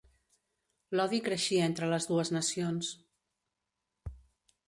[0.99, 2.91] L'odi creixia entre les dues nacions.